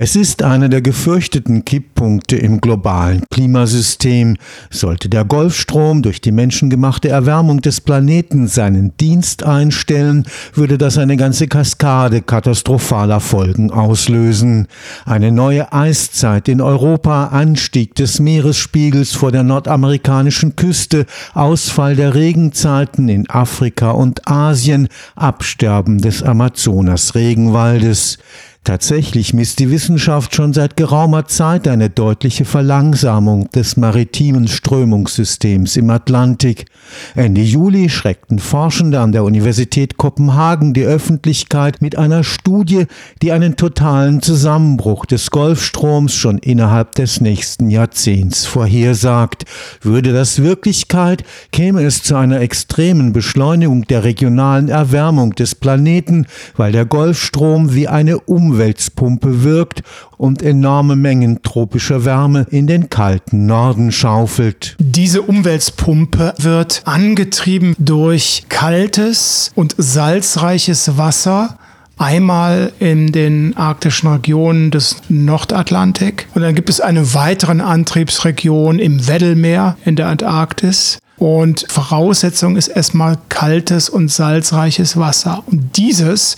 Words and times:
Es 0.00 0.14
ist 0.14 0.44
einer 0.44 0.68
der 0.68 0.80
gefürchteten 0.80 1.64
Kipppunkte 1.64 2.36
im 2.36 2.60
globalen 2.60 3.24
Klimasystem. 3.32 4.36
Sollte 4.70 5.08
der 5.08 5.24
Golfstrom 5.24 6.02
durch 6.02 6.20
die 6.20 6.30
menschengemachte 6.30 7.08
Erwärmung 7.08 7.62
des 7.62 7.80
Planeten 7.80 8.46
seinen 8.46 8.96
Dienst 8.98 9.42
einstellen, 9.42 10.24
würde 10.54 10.78
das 10.78 10.98
eine 10.98 11.16
ganze 11.16 11.48
Kaskade 11.48 12.22
katastrophaler 12.22 13.18
Folgen 13.18 13.72
auslösen. 13.72 14.68
Eine 15.04 15.32
neue 15.32 15.72
Eiszeit 15.72 16.46
in 16.46 16.60
Europa, 16.60 17.30
Anstieg 17.32 17.96
des 17.96 18.20
Meeresspiegels 18.20 19.14
vor 19.14 19.32
der 19.32 19.42
nordamerikanischen 19.42 20.54
Küste, 20.54 21.06
Ausfall 21.34 21.96
der 21.96 22.14
Regenzeiten 22.14 23.08
in 23.08 23.28
Afrika 23.28 23.90
und 23.90 24.28
Asien, 24.28 24.86
Absterben 25.16 25.98
des 26.00 26.22
Amazonas-Regenwaldes. 26.22 28.18
Tatsächlich 28.64 29.32
misst 29.32 29.60
die 29.60 29.70
Wissenschaft 29.70 30.34
schon 30.34 30.52
seit 30.52 30.76
geraumer 30.76 31.24
Zeit 31.24 31.66
eine 31.66 31.88
deutliche 31.88 32.44
Verlangsamung 32.44 33.48
des 33.50 33.78
maritimen 33.78 34.46
Strömungssystems 34.46 35.78
im 35.78 35.88
Atlantik. 35.88 36.66
Ende 37.14 37.40
Juli 37.40 37.88
schreckten 37.88 38.38
Forschende 38.38 39.00
an 39.00 39.12
der 39.12 39.24
Universität 39.24 39.96
Kopenhagen 39.96 40.74
die 40.74 40.82
Öffentlichkeit 40.82 41.80
mit 41.80 41.96
einer 41.96 42.24
Studie, 42.24 42.86
die 43.22 43.32
einen 43.32 43.56
totalen 43.56 44.20
Zusammenbruch 44.20 45.06
des 45.06 45.30
Golfstroms 45.30 46.14
schon 46.14 46.36
innerhalb 46.36 46.94
des 46.94 47.22
nächsten 47.22 47.70
Jahrzehnts 47.70 48.44
vorhersagt. 48.44 49.44
Würde 49.80 50.12
das 50.12 50.42
Wirklichkeit, 50.42 51.24
käme 51.52 51.84
es 51.84 52.02
zu 52.02 52.16
einer 52.16 52.42
extremen 52.42 53.14
Beschleunigung 53.14 53.86
der 53.86 54.04
regionalen 54.04 54.68
Erwärmung 54.68 55.34
des 55.34 55.54
Planeten, 55.54 56.26
weil 56.56 56.72
der 56.72 56.84
Golfstrom 56.84 57.74
wie 57.74 57.88
eine 57.88 58.20
Umwelt 58.20 58.47
Umweltpumpe 58.48 59.44
wirkt 59.44 59.82
und 60.16 60.42
enorme 60.42 60.96
Mengen 60.96 61.42
tropischer 61.42 62.04
Wärme 62.06 62.46
in 62.50 62.66
den 62.66 62.88
kalten 62.88 63.44
Norden 63.46 63.92
schaufelt. 63.92 64.74
Diese 64.78 65.22
Umweltpumpe 65.22 66.34
wird 66.38 66.82
angetrieben 66.86 67.76
durch 67.78 68.44
kaltes 68.48 69.52
und 69.54 69.74
salzreiches 69.76 70.96
Wasser 70.96 71.58
einmal 71.98 72.72
in 72.78 73.12
den 73.12 73.56
arktischen 73.56 74.08
Regionen 74.08 74.70
des 74.70 74.96
Nordatlantik 75.08 76.28
und 76.34 76.42
dann 76.42 76.54
gibt 76.54 76.70
es 76.70 76.80
eine 76.80 77.12
weitere 77.12 77.60
Antriebsregion 77.60 78.78
im 78.78 79.06
Weddellmeer 79.06 79.76
in 79.84 79.96
der 79.96 80.06
Antarktis. 80.06 80.98
Und 81.18 81.66
Voraussetzung 81.68 82.56
ist 82.56 82.68
erstmal 82.68 83.18
kaltes 83.28 83.88
und 83.88 84.08
salzreiches 84.08 84.96
Wasser. 84.96 85.42
Und 85.46 85.76
dieses 85.76 86.36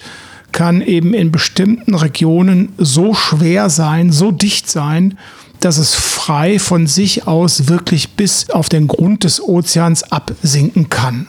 kann 0.53 0.81
eben 0.81 1.15
in 1.15 1.33
bestimmten 1.33 1.95
Regionen 1.95 2.73
so 2.79 3.15
schwer 3.15 3.71
sein, 3.71 4.13
so 4.13 4.31
dicht 4.31 4.71
sein, 4.71 5.19
dass 5.61 5.77
es 5.77 5.95
frei 5.95 6.59
von 6.59 6.87
sich 6.87 7.27
aus 7.27 7.69
wirklich 7.69 8.11
bis 8.11 8.51
auf 8.51 8.69
den 8.69 8.87
Grund 8.87 9.25
des 9.25 9.43
Ozeans 9.43 10.11
absinken 10.11 10.89
kann. 10.89 11.29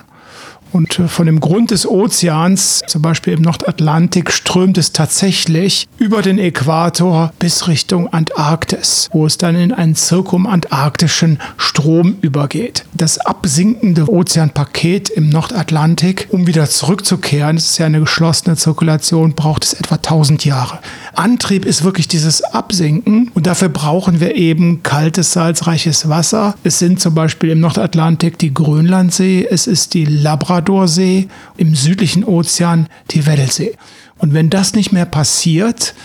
Und 0.72 1.00
äh, 1.00 1.08
von 1.08 1.26
dem 1.26 1.40
Grund 1.40 1.72
des 1.72 1.88
Ozeans, 1.88 2.82
zum 2.88 3.02
Beispiel 3.02 3.34
im 3.34 3.42
Nordatlantik, 3.42 4.32
strömt 4.32 4.78
es 4.78 4.92
tatsächlich 4.92 5.88
über 5.98 6.22
den 6.22 6.40
Äquator 6.40 7.34
bis 7.40 7.68
Richtung 7.68 8.12
Antarktis, 8.12 9.10
wo 9.12 9.26
es 9.26 9.38
dann 9.38 9.56
in 9.56 9.74
einen 9.74 9.96
zirkumantarktischen 9.96 11.40
Strom 11.58 12.16
übergeht. 12.22 12.86
Das 12.94 13.18
absinkende 13.20 14.10
Ozeanpaket 14.10 15.10
im 15.10 15.30
Nordatlantik, 15.30 16.28
um 16.32 16.48
wieder 16.48 16.70
zurückzukehren, 16.70 17.58
es 17.58 17.72
ist 17.72 17.78
ja 17.78 17.86
eine 17.86 18.00
geschlossene 18.02 18.56
Zirkulation, 18.56 19.34
braucht 19.34 19.66
es 19.66 19.74
etwa 19.74 19.96
1000 19.96 20.46
Jahre. 20.46 20.80
Antrieb 21.14 21.66
ist 21.66 21.84
wirklich 21.84 22.08
dieses 22.08 22.42
Absinken 22.42 23.32
und 23.34 23.46
dafür 23.46 23.70
brauchen 23.70 24.20
wir 24.20 24.36
eben 24.36 24.82
kaltes, 24.84 25.34
salzreiches 25.34 26.08
Wasser. 26.08 26.56
Es 26.64 26.80
sind 26.80 27.00
zum 27.00 27.14
Beispiel 27.14 27.50
im 27.50 27.60
Nordatlantik 27.60 28.38
die 28.38 28.54
Grönlandsee, 28.54 29.48
es 29.50 29.68
ist 29.68 29.94
die 29.94 30.06
Labradorsee, 30.06 31.28
im 31.58 31.76
südlichen 31.76 32.24
Ozean 32.24 32.88
die 33.12 33.26
Weddellsee. 33.26 33.76
Und 34.20 34.34
wenn 34.34 34.50
das 34.50 34.74
nicht 34.74 34.92
mehr 34.92 35.06
passiert, 35.06 35.96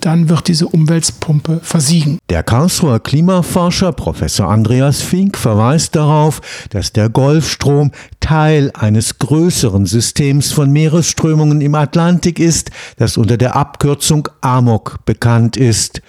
dann 0.00 0.28
wird 0.28 0.48
diese 0.48 0.68
Umweltpumpe 0.68 1.60
versiegen. 1.62 2.18
Der 2.30 2.42
Karlsruher 2.42 3.00
Klimaforscher 3.00 3.92
Professor 3.92 4.48
Andreas 4.48 5.02
Fink 5.02 5.36
verweist 5.36 5.96
darauf, 5.96 6.40
dass 6.70 6.92
der 6.92 7.08
Golfstrom 7.08 7.92
Teil 8.20 8.72
eines 8.74 9.18
größeren 9.18 9.86
Systems 9.86 10.50
von 10.50 10.72
Meeresströmungen 10.72 11.60
im 11.60 11.74
Atlantik 11.74 12.40
ist, 12.40 12.70
das 12.96 13.16
unter 13.16 13.36
der 13.36 13.54
Abkürzung 13.54 14.28
AMOC 14.40 15.04
bekannt 15.04 15.56
ist. 15.56 16.02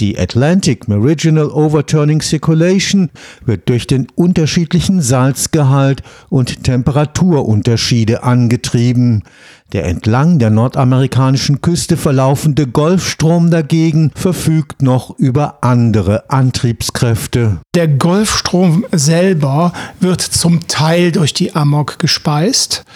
Die 0.00 0.18
Atlantic 0.18 0.88
Meridional 0.88 1.50
Overturning 1.50 2.22
Circulation 2.22 3.10
wird 3.44 3.68
durch 3.68 3.86
den 3.86 4.06
unterschiedlichen 4.14 5.02
Salzgehalt 5.02 6.02
und 6.28 6.62
Temperaturunterschiede 6.62 8.22
angetrieben. 8.22 9.24
Der 9.74 9.84
entlang 9.84 10.38
der 10.38 10.48
nordamerikanischen 10.48 11.60
Küste 11.60 11.98
verlaufende 11.98 12.66
Golfstrom 12.66 13.50
dagegen 13.50 14.10
verfügt 14.14 14.80
noch 14.80 15.18
über 15.18 15.58
andere 15.60 16.30
Antriebskräfte. 16.30 17.58
Der 17.74 17.86
Golfstrom 17.86 18.86
selber 18.92 19.74
wird 20.00 20.22
zum 20.22 20.68
Teil 20.68 21.12
durch 21.12 21.34
die 21.34 21.54
Amok 21.54 21.98
gespeist. 21.98 22.86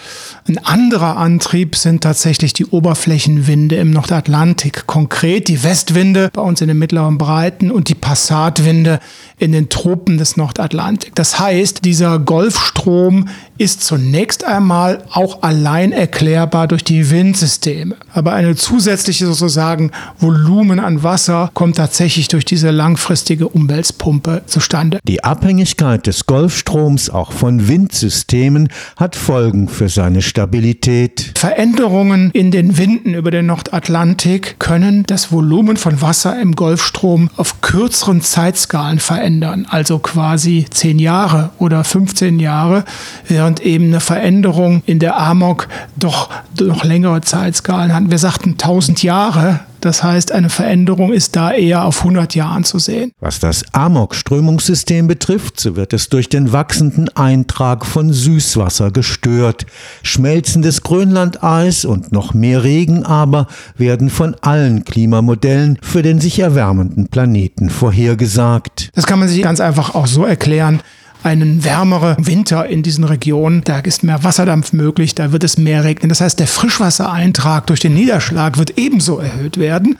Ein 0.47 0.57
anderer 0.57 1.17
Antrieb 1.17 1.75
sind 1.75 2.01
tatsächlich 2.01 2.53
die 2.53 2.65
Oberflächenwinde 2.65 3.75
im 3.75 3.91
Nordatlantik, 3.91 4.87
konkret 4.87 5.49
die 5.49 5.63
Westwinde 5.63 6.31
bei 6.33 6.41
uns 6.41 6.59
in 6.59 6.69
den 6.69 6.79
mittleren 6.79 7.19
Breiten 7.19 7.69
und 7.69 7.87
die 7.87 7.95
Passatwinde 7.95 8.99
in 9.37 9.51
den 9.51 9.69
Tropen 9.69 10.17
des 10.17 10.37
Nordatlantik. 10.37 11.13
Das 11.13 11.39
heißt, 11.39 11.85
dieser 11.85 12.17
Golfstrom 12.17 13.29
ist 13.57 13.83
zunächst 13.83 14.43
einmal 14.43 15.03
auch 15.11 15.43
allein 15.43 15.91
erklärbar 15.91 16.62
durch 16.67 16.83
die 16.83 17.09
Windsysteme. 17.09 17.95
Aber 18.13 18.33
eine 18.33 18.55
zusätzliche 18.55 19.25
sozusagen 19.25 19.91
Volumen 20.19 20.79
an 20.79 21.03
Wasser 21.03 21.49
kommt 21.53 21.77
tatsächlich 21.77 22.27
durch 22.27 22.45
diese 22.45 22.69
langfristige 22.69 23.47
Umweltpumpe 23.47 24.43
zustande. 24.45 24.99
Die 25.03 25.23
Abhängigkeit 25.23 26.05
des 26.05 26.27
Golfstroms 26.27 27.09
auch 27.09 27.31
von 27.31 27.67
Windsystemen 27.67 28.69
hat 28.97 29.15
Folgen 29.15 29.67
für 29.67 29.89
seine 29.89 30.21
Stabilität. 30.21 31.31
Veränderungen 31.35 32.29
in 32.31 32.51
den 32.51 32.77
Winden 32.77 33.15
über 33.15 33.31
den 33.31 33.47
Nordatlantik 33.47 34.59
können 34.59 35.03
das 35.07 35.31
Volumen 35.31 35.77
von 35.77 36.01
Wasser 36.01 36.39
im 36.39 36.55
Golfstrom 36.55 37.29
auf 37.35 37.61
kürzeren 37.61 38.21
Zeitskalen 38.21 38.99
verändern, 38.99 39.65
also 39.69 39.97
quasi 39.99 40.65
10 40.69 40.99
Jahre 40.99 41.49
oder 41.57 41.83
15 41.83 42.39
Jahre, 42.39 42.85
während 43.27 43.59
eben 43.61 43.85
eine 43.85 43.99
Veränderung 43.99 44.83
in 44.85 44.99
der 44.99 45.19
Amok 45.19 45.67
doch 45.95 46.29
noch 46.59 46.83
längere 46.83 47.21
Zeitskalen 47.21 47.93
hat. 47.93 48.02
Wir 48.09 48.17
sagten 48.17 48.51
1000 48.51 49.03
Jahre, 49.03 49.61
das 49.79 50.03
heißt, 50.03 50.31
eine 50.31 50.49
Veränderung 50.49 51.11
ist 51.11 51.35
da 51.35 51.51
eher 51.51 51.83
auf 51.83 51.99
100 51.99 52.35
Jahren 52.35 52.63
zu 52.63 52.79
sehen. 52.79 53.11
Was 53.19 53.39
das 53.39 53.63
Amok-Strömungssystem 53.73 55.07
betrifft, 55.07 55.59
so 55.59 55.75
wird 55.75 55.93
es 55.93 56.09
durch 56.09 56.29
den 56.29 56.53
wachsenden 56.53 57.09
Eintrag 57.15 57.85
von 57.85 58.13
Süßwasser 58.13 58.91
gestört. 58.91 59.65
Schmelzendes 60.01 60.83
Grönlandeis 60.83 61.85
und 61.85 62.11
noch 62.11 62.33
mehr 62.33 62.63
Regen 62.63 63.03
aber 63.05 63.47
werden 63.77 64.09
von 64.09 64.35
allen 64.41 64.85
Klimamodellen 64.85 65.77
für 65.81 66.01
den 66.01 66.19
sich 66.21 66.39
erwärmenden 66.39 67.07
Planeten 67.07 67.69
vorhergesagt. 67.69 68.89
Das 68.95 69.05
kann 69.05 69.19
man 69.19 69.27
sich 69.27 69.41
ganz 69.41 69.59
einfach 69.59 69.95
auch 69.95 70.07
so 70.07 70.23
erklären 70.23 70.81
einen 71.23 71.63
wärmeren 71.63 72.25
Winter 72.25 72.67
in 72.67 72.83
diesen 72.83 73.03
Regionen. 73.03 73.63
Da 73.63 73.79
ist 73.79 74.03
mehr 74.03 74.23
Wasserdampf 74.23 74.73
möglich, 74.73 75.15
da 75.15 75.31
wird 75.31 75.43
es 75.43 75.57
mehr 75.57 75.83
regnen. 75.83 76.09
Das 76.09 76.21
heißt, 76.21 76.39
der 76.39 76.47
Frischwassereintrag 76.47 77.67
durch 77.67 77.79
den 77.79 77.93
Niederschlag 77.93 78.57
wird 78.57 78.77
ebenso 78.77 79.19
erhöht 79.19 79.57
werden. 79.57 79.97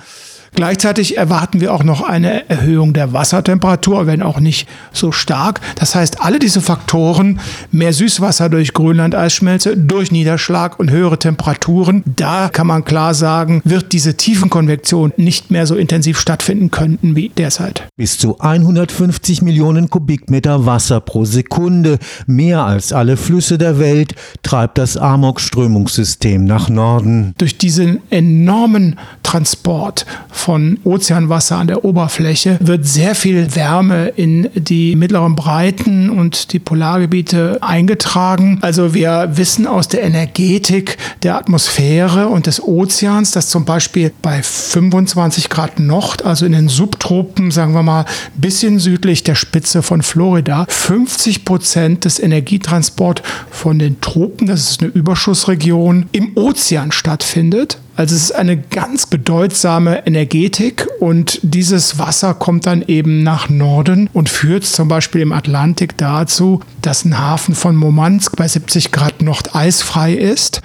Gleichzeitig 0.55 1.17
erwarten 1.17 1.61
wir 1.61 1.73
auch 1.73 1.83
noch 1.83 2.01
eine 2.01 2.47
Erhöhung 2.49 2.93
der 2.93 3.11
Wassertemperatur, 3.11 4.05
wenn 4.05 4.21
auch 4.21 4.39
nicht 4.39 4.67
so 4.91 5.11
stark. 5.11 5.61
Das 5.75 5.95
heißt, 5.95 6.21
alle 6.21 6.37
diese 6.37 6.61
Faktoren, 6.61 7.39
mehr 7.71 7.91
Süßwasser 7.91 8.49
durch 8.49 8.73
Grönland-Eisschmelze, 8.73 9.75
durch 9.75 10.11
Niederschlag 10.11 10.79
und 10.79 10.91
höhere 10.91 11.17
Temperaturen, 11.17 12.03
da 12.05 12.49
kann 12.49 12.67
man 12.67 12.85
klar 12.85 13.13
sagen, 13.13 13.61
wird 13.65 13.93
diese 13.93 14.15
Tiefenkonvektion 14.15 15.13
nicht 15.17 15.49
mehr 15.49 15.65
so 15.65 15.75
intensiv 15.75 16.19
stattfinden 16.19 16.69
können 16.69 16.99
wie 17.01 17.29
derzeit. 17.29 17.87
Bis 17.97 18.17
zu 18.17 18.39
150 18.39 19.41
Millionen 19.41 19.89
Kubikmeter 19.89 20.65
Wasser 20.65 20.99
pro 20.99 21.25
Sekunde, 21.25 21.97
mehr 22.27 22.63
als 22.63 22.93
alle 22.93 23.17
Flüsse 23.17 23.57
der 23.57 23.79
Welt, 23.79 24.13
treibt 24.43 24.77
das 24.77 24.97
Amok-Strömungssystem 24.97 26.43
nach 26.45 26.69
Norden. 26.69 27.33
Durch 27.37 27.57
diesen 27.57 28.01
enormen 28.11 28.99
Transport 29.23 30.05
von 30.43 30.77
Ozeanwasser 30.83 31.55
an 31.55 31.67
der 31.67 31.85
Oberfläche 31.85 32.57
wird 32.59 32.85
sehr 32.85 33.15
viel 33.15 33.55
Wärme 33.55 34.09
in 34.09 34.49
die 34.55 34.97
mittleren 34.97 35.37
Breiten 35.37 36.09
und 36.09 36.51
die 36.51 36.59
Polargebiete 36.59 37.59
eingetragen. 37.61 38.59
Also 38.59 38.93
wir 38.93 39.29
wissen 39.35 39.67
aus 39.67 39.87
der 39.87 40.03
Energetik 40.03 40.97
der 41.23 41.37
Atmosphäre 41.37 42.27
und 42.27 42.45
des 42.45 42.61
Ozeans, 42.61 43.31
dass 43.31 43.47
zum 43.47 43.63
Beispiel 43.63 44.11
bei 44.21 44.43
25 44.43 45.49
Grad 45.49 45.79
Nord, 45.79 46.25
also 46.25 46.45
in 46.45 46.51
den 46.51 46.67
Subtropen, 46.67 47.49
sagen 47.49 47.73
wir 47.73 47.83
mal, 47.83 48.05
bisschen 48.35 48.79
südlich 48.79 49.23
der 49.23 49.35
Spitze 49.35 49.81
von 49.81 50.01
Florida, 50.01 50.65
50 50.67 51.45
Prozent 51.45 52.03
des 52.03 52.19
Energietransports 52.19 53.21
von 53.49 53.79
den 53.79 54.01
Tropen, 54.01 54.47
das 54.47 54.71
ist 54.71 54.81
eine 54.81 54.91
Überschussregion, 54.91 56.07
im 56.11 56.35
Ozean 56.35 56.91
stattfindet. 56.91 57.77
Also 57.95 58.15
es 58.15 58.23
ist 58.23 58.31
eine 58.31 58.57
ganz 58.57 59.05
bedeutsame 59.05 60.07
Energetik 60.07 60.87
und 60.99 61.39
dieses 61.43 61.99
Wasser 61.99 62.33
kommt 62.33 62.65
dann 62.65 62.83
eben 62.87 63.21
nach 63.21 63.49
Norden 63.49 64.09
und 64.13 64.29
führt 64.29 64.65
zum 64.65 64.87
Beispiel 64.87 65.21
im 65.21 65.31
Atlantik 65.31 65.95
dazu, 65.97 66.61
dass 66.81 67.05
ein 67.05 67.19
Hafen 67.19 67.53
von 67.53 67.75
Murmansk 67.75 68.35
bei 68.35 68.47
70 68.47 68.91
Grad 68.91 69.21
Nord 69.21 69.55
eisfrei 69.55 70.13
ist 70.13 70.61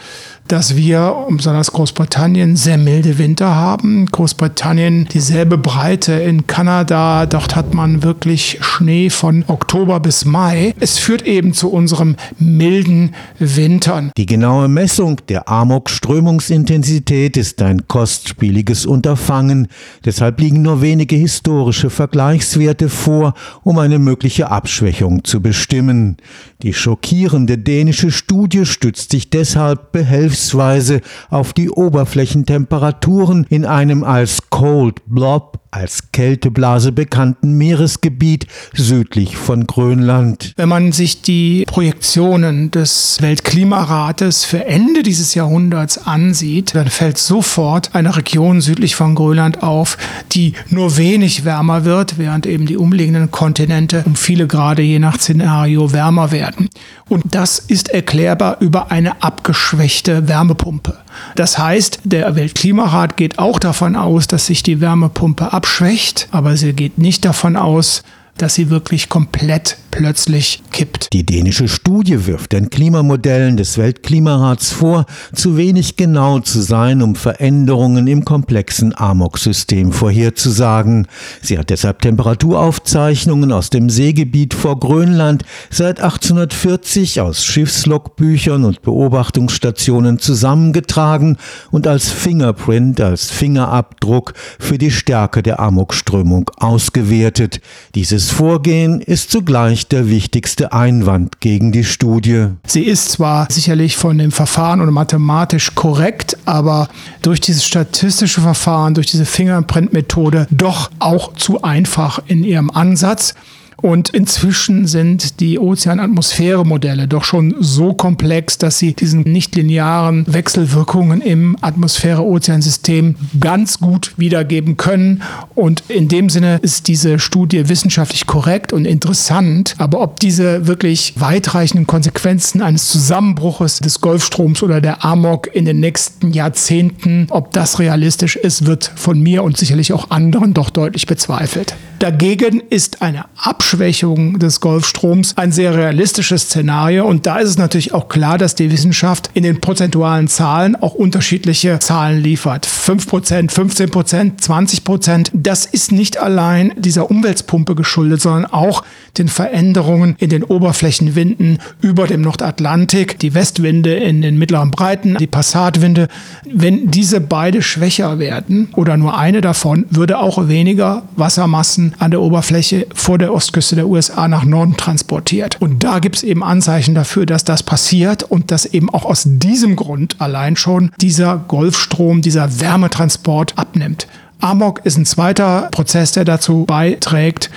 dass 0.48 0.76
wir, 0.76 1.26
besonders 1.30 1.72
Großbritannien, 1.72 2.56
sehr 2.56 2.78
milde 2.78 3.18
Winter 3.18 3.54
haben. 3.54 4.06
Großbritannien 4.06 5.06
dieselbe 5.12 5.58
Breite 5.58 6.14
in 6.14 6.46
Kanada, 6.46 7.26
dort 7.26 7.54
hat 7.54 7.74
man 7.74 8.02
wirklich 8.02 8.58
Schnee 8.62 9.10
von 9.10 9.44
Oktober 9.46 10.00
bis 10.00 10.24
Mai. 10.24 10.74
Es 10.80 10.98
führt 10.98 11.22
eben 11.22 11.52
zu 11.52 11.70
unserem 11.70 12.16
milden 12.38 13.14
Wintern. 13.38 14.10
Die 14.16 14.26
genaue 14.26 14.68
Messung 14.68 15.20
der 15.28 15.48
Amok-Strömungsintensität 15.48 17.36
ist 17.36 17.60
ein 17.60 17.86
kostspieliges 17.86 18.86
Unterfangen. 18.86 19.68
Deshalb 20.04 20.40
liegen 20.40 20.62
nur 20.62 20.80
wenige 20.80 21.16
historische 21.16 21.90
Vergleichswerte 21.90 22.88
vor, 22.88 23.34
um 23.64 23.78
eine 23.78 23.98
mögliche 23.98 24.50
Abschwächung 24.50 25.24
zu 25.24 25.42
bestimmen. 25.42 26.16
Die 26.62 26.72
schockierende 26.72 27.58
dänische 27.58 28.10
Studie 28.10 28.64
stützt 28.64 29.12
sich 29.12 29.30
deshalb 29.30 29.92
behelfsmäßig 29.92 30.37
vergleichsweise 30.38 31.00
auf 31.30 31.52
die 31.52 31.70
Oberflächentemperaturen 31.70 33.46
in 33.48 33.64
einem 33.64 34.04
als 34.04 34.50
Cold 34.50 35.02
Blob 35.06 35.58
als 35.70 36.12
Kälteblase 36.12 36.92
bekannten 36.92 37.58
Meeresgebiet 37.58 38.46
südlich 38.72 39.36
von 39.36 39.66
Grönland. 39.66 40.52
Wenn 40.56 40.68
man 40.68 40.92
sich 40.92 41.22
die 41.22 41.64
Projektionen 41.66 42.70
des 42.70 43.18
Weltklimarates 43.20 44.44
für 44.44 44.64
Ende 44.66 45.02
dieses 45.02 45.34
Jahrhunderts 45.34 45.98
ansieht, 45.98 46.74
dann 46.74 46.88
fällt 46.88 47.18
sofort 47.18 47.94
eine 47.94 48.16
Region 48.16 48.60
südlich 48.60 48.96
von 48.96 49.14
Grönland 49.14 49.62
auf, 49.62 49.98
die 50.32 50.54
nur 50.70 50.96
wenig 50.96 51.44
wärmer 51.44 51.84
wird, 51.84 52.18
während 52.18 52.46
eben 52.46 52.66
die 52.66 52.76
umliegenden 52.76 53.30
Kontinente 53.30 54.02
um 54.06 54.16
viele 54.16 54.46
Grade 54.46 54.82
je 54.82 54.98
nach 54.98 55.18
Szenario 55.18 55.92
wärmer 55.92 56.32
werden. 56.32 56.68
Und 57.08 57.34
das 57.34 57.58
ist 57.58 57.88
erklärbar 57.90 58.58
über 58.60 58.90
eine 58.90 59.22
abgeschwächte 59.22 60.28
Wärmepumpe. 60.28 60.98
Das 61.34 61.58
heißt, 61.58 62.00
der 62.04 62.36
Weltklimarat 62.36 63.16
geht 63.16 63.38
auch 63.38 63.58
davon 63.58 63.96
aus, 63.96 64.26
dass 64.26 64.46
sich 64.46 64.62
die 64.62 64.80
Wärmepumpe 64.80 65.52
abschwächt, 65.58 66.28
aber 66.30 66.56
sie 66.56 66.72
geht 66.72 66.98
nicht 66.98 67.24
davon 67.24 67.56
aus, 67.56 68.04
dass 68.36 68.54
sie 68.54 68.70
wirklich 68.70 69.08
komplett 69.08 69.76
plötzlich 69.98 70.62
kippt. 70.70 71.12
Die 71.12 71.26
dänische 71.26 71.66
Studie 71.66 72.24
wirft 72.26 72.52
den 72.52 72.70
Klimamodellen 72.70 73.56
des 73.56 73.78
Weltklimarats 73.78 74.70
vor, 74.70 75.06
zu 75.34 75.56
wenig 75.56 75.96
genau 75.96 76.38
zu 76.38 76.60
sein, 76.60 77.02
um 77.02 77.16
Veränderungen 77.16 78.06
im 78.06 78.24
komplexen 78.24 78.96
Amok-System 78.96 79.90
vorherzusagen. 79.90 81.08
Sie 81.42 81.58
hat 81.58 81.70
deshalb 81.70 82.00
Temperaturaufzeichnungen 82.00 83.50
aus 83.50 83.70
dem 83.70 83.90
Seegebiet 83.90 84.54
vor 84.54 84.78
Grönland 84.78 85.44
seit 85.68 85.98
1840 85.98 87.20
aus 87.20 87.44
Schiffslogbüchern 87.44 88.64
und 88.64 88.82
Beobachtungsstationen 88.82 90.20
zusammengetragen 90.20 91.38
und 91.72 91.88
als 91.88 92.08
Fingerprint, 92.08 93.00
als 93.00 93.32
Fingerabdruck 93.32 94.34
für 94.60 94.78
die 94.78 94.92
Stärke 94.92 95.42
der 95.42 95.58
Amokströmung 95.58 96.52
ausgewertet. 96.56 97.60
Dieses 97.96 98.30
Vorgehen 98.30 99.00
ist 99.00 99.32
zugleich 99.32 99.87
der 99.92 100.08
wichtigste 100.08 100.72
Einwand 100.72 101.40
gegen 101.40 101.72
die 101.72 101.84
Studie. 101.84 102.48
Sie 102.66 102.82
ist 102.82 103.10
zwar 103.10 103.50
sicherlich 103.50 103.96
von 103.96 104.18
dem 104.18 104.32
Verfahren 104.32 104.80
oder 104.80 104.90
mathematisch 104.90 105.74
korrekt, 105.74 106.36
aber 106.44 106.88
durch 107.22 107.40
dieses 107.40 107.64
statistische 107.64 108.40
Verfahren, 108.40 108.94
durch 108.94 109.06
diese 109.06 109.26
Fingerprint-Methode 109.26 110.46
doch 110.50 110.90
auch 110.98 111.34
zu 111.34 111.62
einfach 111.62 112.20
in 112.26 112.44
ihrem 112.44 112.70
Ansatz. 112.70 113.34
Und 113.80 114.10
inzwischen 114.10 114.88
sind 114.88 115.38
die 115.38 115.58
Ozeanatmosphäre-Modelle 115.58 117.06
doch 117.06 117.22
schon 117.22 117.54
so 117.60 117.94
komplex, 117.94 118.58
dass 118.58 118.78
sie 118.78 118.94
diesen 118.94 119.20
nichtlinearen 119.20 120.24
Wechselwirkungen 120.26 121.20
im 121.20 121.56
Atmosphäre-Ozeansystem 121.60 123.14
ganz 123.38 123.78
gut 123.78 124.14
wiedergeben 124.16 124.76
können. 124.76 125.22
Und 125.54 125.84
in 125.88 126.08
dem 126.08 126.28
Sinne 126.28 126.58
ist 126.60 126.88
diese 126.88 127.20
Studie 127.20 127.68
wissenschaftlich 127.68 128.26
korrekt 128.26 128.72
und 128.72 128.84
interessant. 128.84 129.76
Aber 129.78 130.00
ob 130.00 130.18
diese 130.18 130.66
wirklich 130.66 131.14
weitreichenden 131.16 131.86
Konsequenzen 131.86 132.62
eines 132.62 132.88
Zusammenbruches 132.88 133.78
des 133.78 134.00
Golfstroms 134.00 134.62
oder 134.64 134.80
der 134.80 135.04
Amok 135.04 135.54
in 135.54 135.64
den 135.64 135.78
nächsten 135.78 136.32
Jahrzehnten, 136.32 137.28
ob 137.30 137.52
das 137.52 137.78
realistisch 137.78 138.34
ist, 138.34 138.66
wird 138.66 138.90
von 138.96 139.20
mir 139.20 139.44
und 139.44 139.56
sicherlich 139.56 139.92
auch 139.92 140.10
anderen 140.10 140.52
doch 140.52 140.70
deutlich 140.70 141.06
bezweifelt. 141.06 141.76
Dagegen 141.98 142.60
ist 142.70 143.02
eine 143.02 143.24
Abschwächung 143.68 144.38
des 144.38 144.60
Golfstroms 144.60 145.36
ein 145.36 145.52
sehr 145.52 145.76
realistisches 145.76 146.44
Szenario. 146.44 147.04
Und 147.06 147.26
da 147.26 147.36
ist 147.36 147.50
es 147.50 147.58
natürlich 147.58 147.92
auch 147.92 148.08
klar, 148.08 148.38
dass 148.38 148.54
die 148.54 148.72
Wissenschaft 148.72 149.28
in 149.34 149.42
den 149.42 149.60
prozentualen 149.60 150.26
Zahlen 150.26 150.74
auch 150.74 150.94
unterschiedliche 150.94 151.78
Zahlen 151.78 152.22
liefert. 152.22 152.66
5%, 152.66 153.50
15%, 153.50 154.40
20%. 154.40 155.28
Das 155.34 155.66
ist 155.66 155.92
nicht 155.92 156.16
allein 156.16 156.72
dieser 156.78 157.10
Umweltpumpe 157.10 157.74
geschuldet, 157.74 158.22
sondern 158.22 158.46
auch 158.46 158.84
den 159.18 159.28
Veränderungen 159.28 160.16
in 160.18 160.30
den 160.30 160.44
Oberflächenwinden 160.44 161.58
über 161.82 162.06
dem 162.06 162.22
Nordatlantik, 162.22 163.18
die 163.18 163.34
Westwinde 163.34 163.96
in 163.96 164.22
den 164.22 164.38
mittleren 164.38 164.70
Breiten, 164.70 165.16
die 165.18 165.26
Passatwinde. 165.26 166.08
Wenn 166.50 166.90
diese 166.90 167.20
beide 167.20 167.60
schwächer 167.60 168.18
werden 168.18 168.68
oder 168.76 168.96
nur 168.96 169.18
eine 169.18 169.42
davon, 169.42 169.84
würde 169.90 170.20
auch 170.20 170.48
weniger 170.48 171.02
Wassermassen 171.16 171.94
an 171.98 172.12
der 172.12 172.22
Oberfläche 172.22 172.86
vor 172.94 173.18
der 173.18 173.34
Ostküste 173.58 173.74
der 173.74 173.88
USA 173.88 174.28
nach 174.28 174.44
Norden 174.44 174.76
transportiert. 174.76 175.60
Und 175.60 175.82
da 175.82 175.98
gibt 175.98 176.14
es 176.14 176.22
eben 176.22 176.44
Anzeichen 176.44 176.94
dafür, 176.94 177.26
dass 177.26 177.42
das 177.42 177.64
passiert 177.64 178.22
und 178.22 178.52
dass 178.52 178.66
eben 178.66 178.88
auch 178.88 179.04
aus 179.04 179.24
diesem 179.26 179.74
Grund 179.74 180.14
allein 180.20 180.54
schon 180.54 180.92
dieser 181.00 181.36
Golfstrom, 181.48 182.22
dieser 182.22 182.60
Wärmetransport 182.60 183.58
abnimmt. 183.58 184.06
Amok 184.40 184.86
ist 184.86 184.96
ein 184.96 185.06
zweiter 185.06 185.70
Prozess, 185.72 186.12
der 186.12 186.24
dazu 186.24 186.66
beiträgt. 186.66 187.50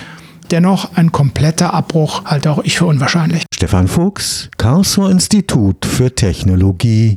Dennoch 0.49 0.95
ein 0.95 1.11
kompletter 1.11 1.73
Abbruch 1.73 2.25
halte 2.25 2.49
auch 2.49 2.63
ich 2.63 2.79
für 2.79 2.85
unwahrscheinlich. 2.85 3.43
Stefan 3.53 3.87
Fuchs, 3.87 4.49
Karlsruher 4.57 5.11
Institut 5.11 5.85
für 5.85 6.15
Technologie. 6.15 7.09